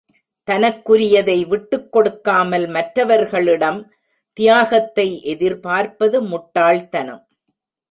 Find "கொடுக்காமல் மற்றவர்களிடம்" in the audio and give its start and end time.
1.91-3.79